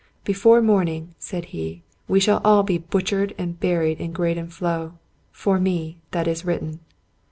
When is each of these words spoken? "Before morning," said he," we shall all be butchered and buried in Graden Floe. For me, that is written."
"Before 0.25 0.63
morning," 0.63 1.13
said 1.19 1.45
he," 1.53 1.83
we 2.09 2.19
shall 2.19 2.41
all 2.43 2.63
be 2.63 2.79
butchered 2.79 3.35
and 3.37 3.59
buried 3.59 4.01
in 4.01 4.13
Graden 4.13 4.47
Floe. 4.47 4.93
For 5.31 5.59
me, 5.59 5.97
that 6.09 6.27
is 6.27 6.43
written." 6.43 6.79